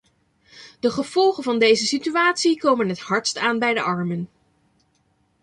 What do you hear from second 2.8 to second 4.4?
het hardst aan bij de armen.